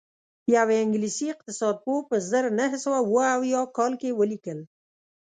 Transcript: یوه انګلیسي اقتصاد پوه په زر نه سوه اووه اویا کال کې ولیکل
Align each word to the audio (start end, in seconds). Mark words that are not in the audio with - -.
یوه 0.55 0.75
انګلیسي 0.83 1.25
اقتصاد 1.33 1.75
پوه 1.83 1.99
په 2.09 2.15
زر 2.29 2.45
نه 2.59 2.65
سوه 2.83 2.97
اووه 3.03 3.25
اویا 3.35 3.61
کال 3.77 3.93
کې 4.01 4.17
ولیکل 4.19 4.59